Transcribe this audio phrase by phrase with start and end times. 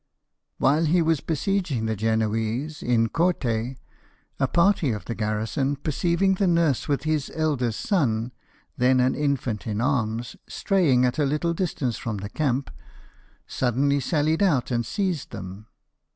[0.57, 3.77] While he was besieging the Genoese in Corte,
[4.39, 8.31] a party of the garrison, perceiving the nurse with his eldest son,
[8.75, 12.71] then an infant in arms, straying at a little distance from the camp,
[13.45, 14.39] suddenly 62 LIFE OF NELSON.
[14.39, 15.67] sallied out and seized them.